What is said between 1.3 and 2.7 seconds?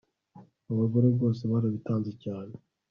barabitanze cyane